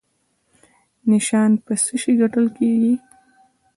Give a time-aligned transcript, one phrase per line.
[1.11, 2.93] نشان په څه شي ګټل کیږي؟